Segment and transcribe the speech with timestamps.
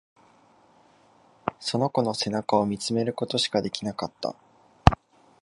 [1.59, 4.35] その子の背中を見つめることしかできなかった。